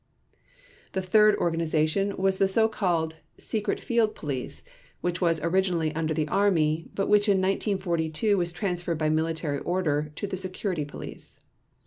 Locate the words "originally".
5.43-5.93